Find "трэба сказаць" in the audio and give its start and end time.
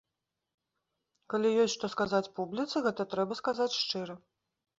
3.13-3.71